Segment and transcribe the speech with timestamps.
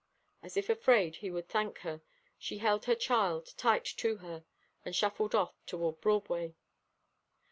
[0.41, 2.01] As if afraid he would thank her,
[2.39, 4.43] she held her child tight to her,
[4.83, 6.55] and shuffled off toward Broadway.